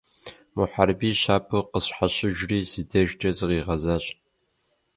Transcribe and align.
Мухьэрбий 0.55 1.15
щабэу 1.21 1.67
къысщхьэщыжри 1.71 2.59
си 2.71 2.81
дежкӀэ 2.89 3.29
зыкъигъэзащ. 3.37 4.05